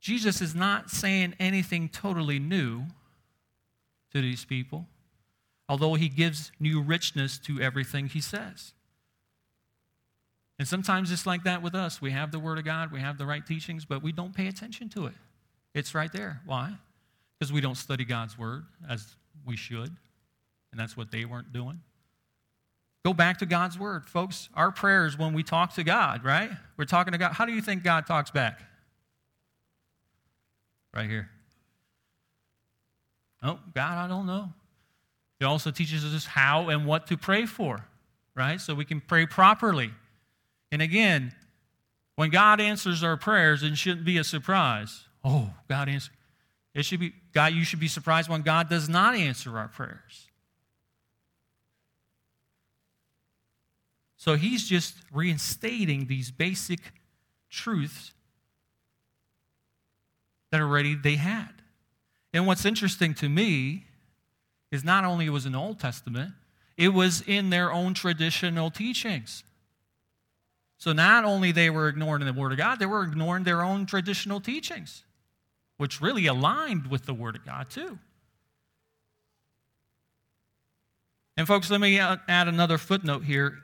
[0.00, 2.84] Jesus is not saying anything totally new
[4.12, 4.86] to these people,
[5.68, 8.72] although he gives new richness to everything he says.
[10.58, 12.00] And sometimes it's like that with us.
[12.00, 14.46] We have the Word of God, we have the right teachings, but we don't pay
[14.46, 15.14] attention to it.
[15.74, 16.40] It's right there.
[16.44, 16.74] Why?
[17.38, 19.88] Because we don't study God's Word as we should,
[20.70, 21.80] and that's what they weren't doing.
[23.04, 24.06] Go back to God's Word.
[24.06, 26.50] Folks, our prayers when we talk to God, right?
[26.76, 27.32] We're talking to God.
[27.32, 28.60] How do you think God talks back?
[30.94, 31.28] Right here.
[33.42, 34.50] Oh, God, I don't know.
[35.40, 37.84] It also teaches us how and what to pray for,
[38.36, 38.60] right?
[38.60, 39.90] So we can pray properly.
[40.70, 41.34] And again,
[42.14, 45.04] when God answers our prayers, it shouldn't be a surprise.
[45.24, 46.14] Oh, God answered.
[46.74, 50.28] It should be God, you should be surprised when God does not answer our prayers.
[54.16, 56.78] So he's just reinstating these basic
[57.50, 58.12] truths
[60.52, 61.61] that already they had.
[62.32, 63.86] And what's interesting to me
[64.70, 66.32] is not only it was in the Old Testament,
[66.76, 69.44] it was in their own traditional teachings.
[70.78, 73.86] So not only they were ignoring the Word of God, they were ignoring their own
[73.86, 75.04] traditional teachings,
[75.76, 77.98] which really aligned with the Word of God too.
[81.36, 83.58] And folks, let me add another footnote here.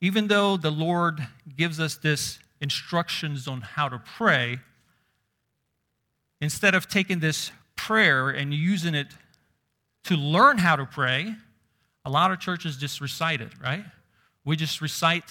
[0.00, 4.60] Even though the Lord gives us this instructions on how to pray,
[6.40, 9.08] instead of taking this prayer and using it
[10.04, 11.34] to learn how to pray,
[12.04, 13.84] a lot of churches just recite it, right?
[14.44, 15.24] We just recite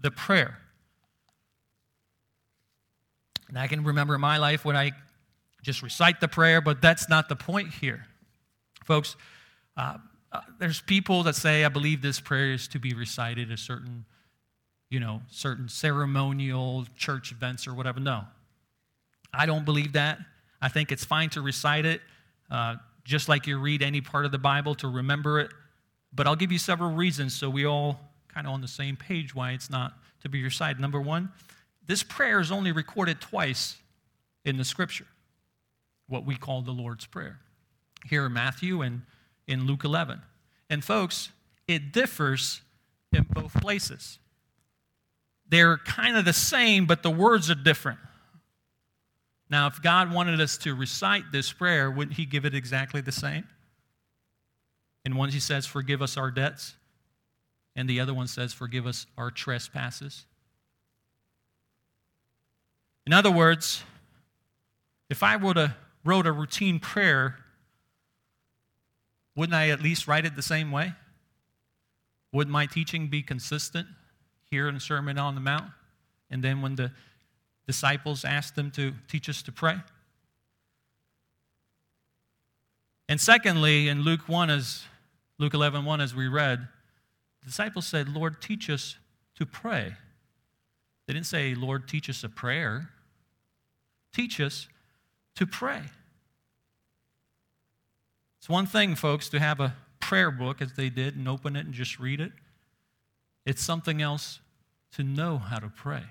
[0.00, 0.58] the prayer.
[3.48, 4.92] And I can remember my life when I
[5.62, 8.06] just recite the prayer, but that's not the point here.
[8.84, 9.16] Folks,
[9.76, 9.98] uh,
[10.32, 14.04] uh, there's people that say, I believe this prayer is to be recited at certain,
[14.88, 17.98] you know, certain ceremonial church events or whatever.
[17.98, 18.24] No.
[19.34, 20.18] I don't believe that.
[20.60, 22.00] I think it's fine to recite it,
[22.50, 25.50] uh, just like you read any part of the Bible to remember it.
[26.12, 29.34] But I'll give you several reasons so we all kind of on the same page
[29.34, 30.80] why it's not to be recited.
[30.80, 31.30] Number one,
[31.86, 33.76] this prayer is only recorded twice
[34.44, 35.06] in the scripture,
[36.08, 37.38] what we call the Lord's Prayer,
[38.06, 39.02] here in Matthew and
[39.46, 40.20] in Luke 11.
[40.68, 41.30] And folks,
[41.66, 42.62] it differs
[43.12, 44.18] in both places.
[45.48, 47.98] They're kind of the same, but the words are different.
[49.50, 53.12] Now, if God wanted us to recite this prayer, wouldn't He give it exactly the
[53.12, 53.48] same?
[55.04, 56.76] And one, He says, Forgive us our debts.
[57.74, 60.24] And the other one says, Forgive us our trespasses.
[63.06, 63.82] In other words,
[65.08, 65.74] if I would have
[66.04, 67.36] wrote a routine prayer,
[69.34, 70.94] wouldn't I at least write it the same way?
[72.32, 73.88] Would my teaching be consistent
[74.48, 75.72] here in Sermon on the Mount?
[76.30, 76.92] And then when the
[77.70, 79.76] disciples asked them to teach us to pray?
[83.08, 84.84] And secondly, in Luke 1, as
[85.38, 86.66] Luke 11, 1, as we read,
[87.40, 88.96] the disciples said, Lord, teach us
[89.36, 89.94] to pray.
[91.06, 92.90] They didn't say, Lord, teach us a prayer.
[94.12, 94.66] Teach us
[95.36, 95.82] to pray.
[98.38, 101.66] It's one thing, folks, to have a prayer book as they did and open it
[101.66, 102.32] and just read it.
[103.46, 104.40] It's something else
[104.92, 106.02] to know how to pray.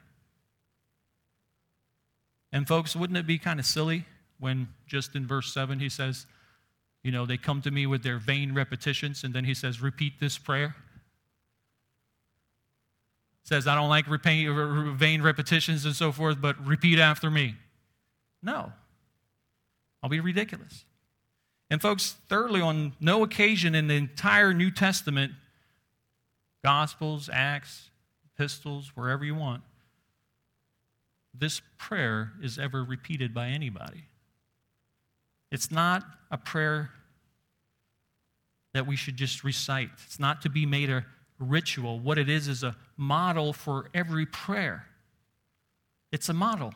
[2.52, 4.06] And, folks, wouldn't it be kind of silly
[4.40, 6.26] when just in verse 7 he says,
[7.04, 10.20] you know, they come to me with their vain repetitions, and then he says, repeat
[10.20, 10.76] this prayer?
[13.44, 17.56] Says, I don't like vain repetitions and so forth, but repeat after me.
[18.44, 18.74] No.
[20.04, 20.86] I'll be ridiculous.
[21.70, 25.34] And, folks, thirdly, on no occasion in the entire New Testament,
[26.64, 27.90] Gospels, Acts,
[28.26, 29.64] epistles, wherever you want,
[31.40, 34.06] this prayer is ever repeated by anybody.
[35.52, 36.92] It's not a prayer
[38.74, 41.06] that we should just recite, it's not to be made a
[41.40, 42.00] ritual.
[42.00, 44.86] What it is is a model for every prayer.
[46.12, 46.74] It's a model.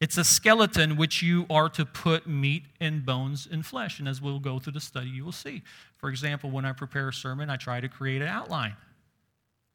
[0.00, 4.00] It's a skeleton which you are to put meat and bones and flesh.
[4.00, 5.62] And as we'll go through the study, you will see.
[5.96, 8.74] For example, when I prepare a sermon, I try to create an outline,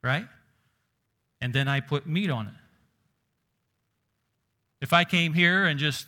[0.04, 0.28] right?
[1.40, 2.54] And then I put meat on it.
[4.82, 6.08] If I came here and just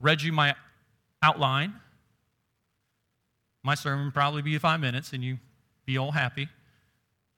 [0.00, 0.54] read you my
[1.22, 1.74] outline,
[3.64, 5.40] My sermon would probably be five minutes and you'd
[5.86, 6.48] be all happy,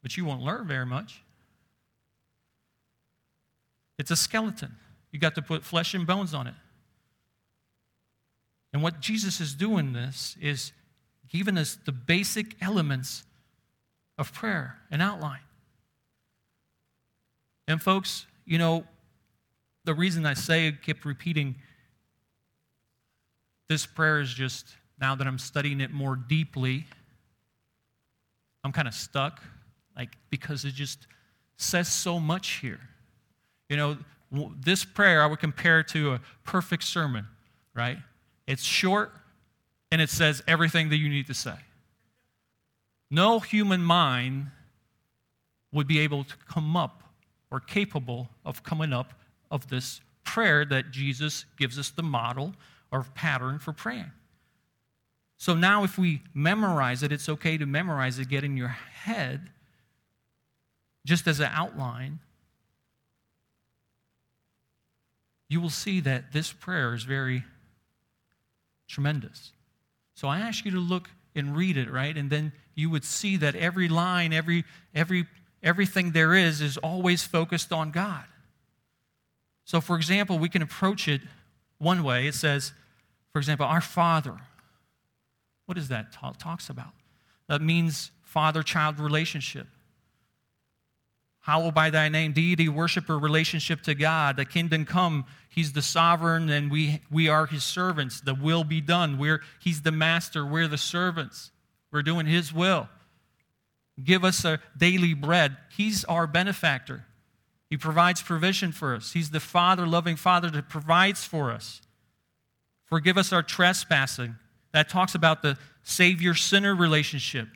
[0.03, 1.23] but you won't learn very much.
[3.97, 4.75] It's a skeleton.
[5.13, 6.55] You got to put flesh and bones on it.
[8.73, 10.73] And what Jesus is doing this is
[11.31, 13.23] giving us the basic elements
[14.19, 15.41] of prayer, an outline.
[17.69, 18.85] And folks, you know,
[19.87, 21.55] the reason I say I keep repeating
[23.69, 26.87] this prayer is just now that I'm studying it more deeply,
[28.65, 29.41] I'm kind of stuck,
[29.97, 31.07] like, because it just
[31.57, 32.81] says so much here.
[33.69, 33.97] You know,
[34.61, 37.27] this prayer I would compare to a perfect sermon,
[37.75, 37.99] right?
[38.47, 39.13] It's short
[39.93, 41.55] and it says everything that you need to say.
[43.09, 44.49] No human mind
[45.73, 47.05] would be able to come up
[47.53, 49.15] or capable of coming up
[49.57, 52.55] of this prayer that Jesus gives us the model
[52.93, 54.13] or pattern for praying.
[55.39, 59.51] So now, if we memorize it, it's okay to memorize it, get in your head,
[61.05, 62.21] just as an outline.
[65.49, 67.45] You will see that this prayer is very
[68.89, 69.53] tremendous.
[70.15, 72.17] So I ask you to look and read it, right?
[72.17, 75.27] And then you would see that every line, every, every,
[75.63, 78.25] everything there is, is always focused on God.
[79.67, 81.21] So, for example, we can approach it
[81.79, 82.27] one way.
[82.27, 82.73] It says,
[83.33, 84.39] for example, our Father.
[85.67, 86.93] What is that talk, talks about?
[87.49, 89.67] That means father child relationship.
[91.41, 94.37] Hallowed by thy name, deity, worshiper relationship to God.
[94.37, 95.27] The kingdom come.
[95.49, 98.21] He's the sovereign and we, we are his servants.
[98.21, 99.19] The will be done.
[99.19, 100.45] We're, he's the master.
[100.45, 101.51] We're the servants.
[101.93, 102.89] We're doing his will.
[104.03, 105.57] Give us a daily bread.
[105.77, 107.06] He's our benefactor.
[107.69, 109.13] He provides provision for us.
[109.13, 111.83] He's the Father, loving Father that provides for us.
[112.87, 114.37] Forgive us our trespassing.
[114.73, 117.49] That talks about the Savior sinner relationship.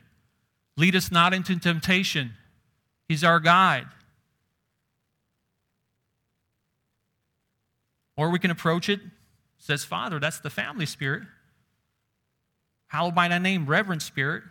[0.75, 2.31] Lead us not into temptation.
[3.07, 3.87] He's our guide.
[8.17, 8.99] Or we can approach it,
[9.57, 11.23] says Father, that's the family spirit.
[12.87, 14.43] Hallowed by thy name, reverent spirit.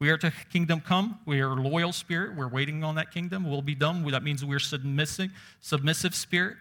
[0.00, 1.20] We are to kingdom come.
[1.24, 2.36] We are loyal spirit.
[2.36, 3.48] We're waiting on that kingdom.
[3.48, 4.04] We'll be done.
[4.10, 5.30] That means we're submissive,
[5.60, 6.56] submissive spirit.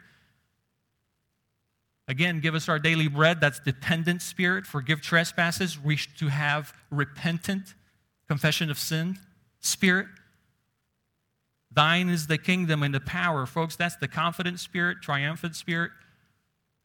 [2.08, 3.42] Again, give us our daily bread.
[3.42, 4.66] That's dependent spirit.
[4.66, 5.80] Forgive trespasses.
[5.82, 7.74] We to have repentant
[8.28, 9.18] confession of sin
[9.60, 10.08] spirit.
[11.72, 13.46] Thine is the kingdom and the power.
[13.46, 15.92] Folks, that's the confident spirit, triumphant spirit.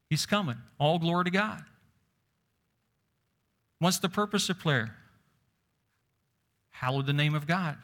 [0.09, 0.57] He's coming.
[0.79, 1.63] All glory to God.
[3.81, 4.97] What's the purpose of prayer?
[6.81, 7.77] Hallowed the name of God.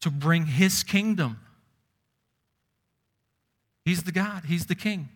[0.00, 1.38] To bring His kingdom.
[3.84, 5.08] He's the God, He's the King.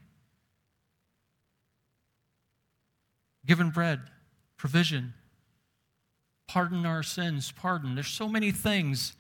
[3.47, 4.01] given bread,
[4.57, 5.15] provision,
[6.49, 7.95] pardon our sins, pardon.
[7.95, 9.15] There's so many things,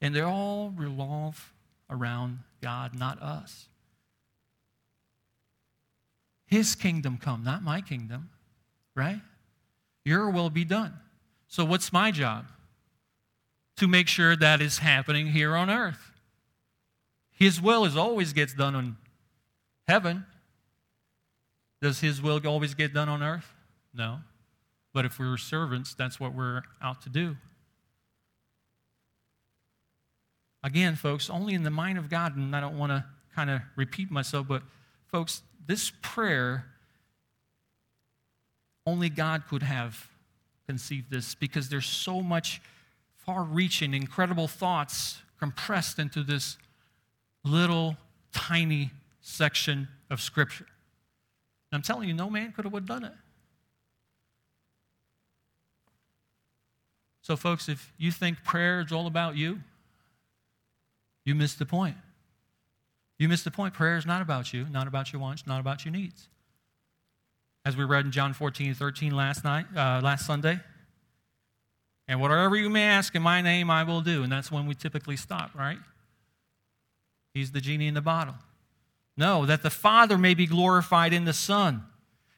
[0.00, 1.52] and they all revolve
[1.88, 3.68] around God, not us.
[6.46, 8.30] His kingdom come, not my kingdom,
[8.96, 9.20] right?
[10.04, 10.94] Your will be done.
[11.46, 12.46] So, what's my job?
[13.80, 16.12] To make sure that is happening here on earth.
[17.30, 18.98] His will is always gets done on
[19.88, 20.26] heaven.
[21.80, 23.50] Does his will always get done on earth?
[23.94, 24.18] No.
[24.92, 27.38] But if we're servants, that's what we're out to do.
[30.62, 33.62] Again, folks, only in the mind of God, and I don't want to kind of
[33.76, 34.62] repeat myself, but
[35.06, 36.66] folks, this prayer,
[38.86, 40.10] only God could have
[40.66, 42.60] conceived this because there's so much
[43.30, 46.58] far reaching, incredible thoughts compressed into this
[47.44, 47.96] little
[48.32, 50.66] tiny section of Scripture.
[51.70, 53.12] And I'm telling you, no man could have done it.
[57.22, 59.60] So, folks, if you think prayer is all about you,
[61.24, 61.96] you missed the point.
[63.20, 63.74] You missed the point.
[63.74, 66.26] Prayer is not about you, not about your wants, not about your needs.
[67.64, 70.58] As we read in John 14 13 last night, uh, last Sunday.
[72.10, 74.24] And whatever you may ask in my name, I will do.
[74.24, 75.78] And that's when we typically stop, right?
[77.32, 78.34] He's the genie in the bottle.
[79.16, 81.84] No, that the Father may be glorified in the Son.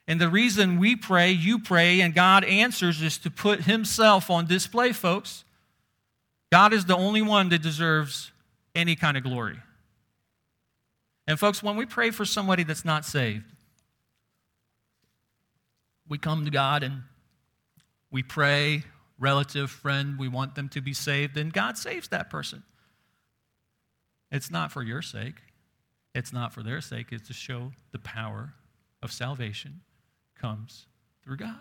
[0.06, 4.44] And the reason we pray, you pray, and God answers is to put Himself on
[4.44, 5.42] display, folks.
[6.50, 8.30] God is the only one that deserves
[8.74, 9.56] any kind of glory.
[11.26, 13.46] And, folks, when we pray for somebody that's not saved,
[16.06, 17.04] we come to God and
[18.10, 18.84] we pray,
[19.22, 22.64] relative, friend, we want them to be saved, and God saves that person.
[24.32, 25.36] It's not for your sake,
[26.14, 28.52] it's not for their sake, it's to show the power
[29.00, 29.80] of salvation
[30.38, 30.86] comes
[31.24, 31.56] through God.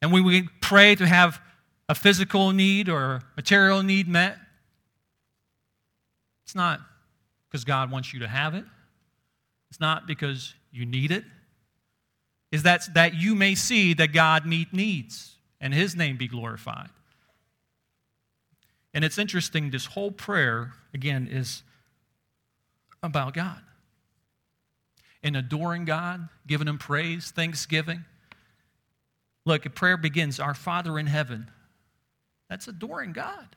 [0.00, 1.40] And when we pray to have
[1.88, 4.38] a physical need or material need met,
[6.44, 6.80] it's not
[7.48, 8.64] because God wants you to have it.
[9.70, 11.24] It's not because you need it.
[12.50, 15.33] Is that that you may see that God meet needs
[15.64, 16.90] and his name be glorified.
[18.92, 21.62] And it's interesting, this whole prayer, again, is
[23.02, 23.60] about God.
[25.22, 28.04] And adoring God, giving him praise, thanksgiving.
[29.46, 31.50] Look, a prayer begins, Our Father in heaven.
[32.50, 33.56] That's adoring God,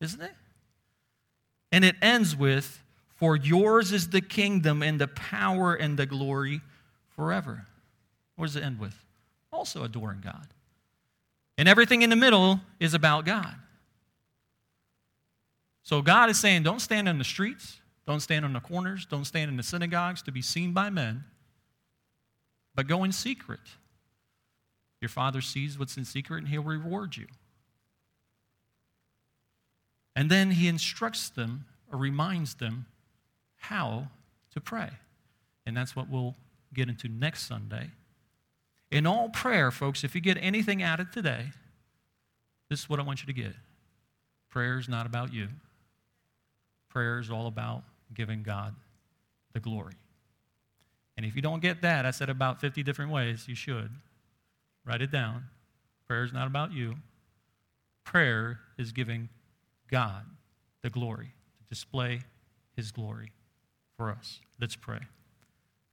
[0.00, 0.32] isn't it?
[1.70, 2.82] And it ends with,
[3.16, 6.62] For yours is the kingdom and the power and the glory
[7.14, 7.66] forever.
[8.36, 8.98] What does it end with?
[9.52, 10.48] Also adoring God.
[11.56, 13.54] And everything in the middle is about God.
[15.82, 19.26] So God is saying, don't stand in the streets, don't stand on the corners, don't
[19.26, 21.24] stand in the synagogues to be seen by men,
[22.74, 23.60] but go in secret.
[25.00, 27.26] Your Father sees what's in secret and He'll reward you.
[30.16, 32.86] And then He instructs them or reminds them
[33.56, 34.08] how
[34.52, 34.90] to pray.
[35.66, 36.34] And that's what we'll
[36.72, 37.90] get into next Sunday.
[38.94, 41.46] In all prayer, folks, if you get anything out of today,
[42.70, 43.52] this is what I want you to get.
[44.50, 45.48] Prayer is not about you.
[46.90, 47.82] Prayer is all about
[48.14, 48.72] giving God
[49.52, 49.94] the glory.
[51.16, 53.90] And if you don't get that, I said about 50 different ways, you should.
[54.84, 55.46] Write it down.
[56.06, 56.94] Prayer is not about you.
[58.04, 59.28] Prayer is giving
[59.90, 60.24] God
[60.82, 62.20] the glory, to display
[62.76, 63.32] his glory
[63.96, 64.38] for us.
[64.60, 65.00] Let's pray.